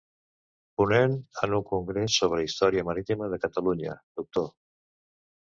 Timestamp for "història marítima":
2.47-3.29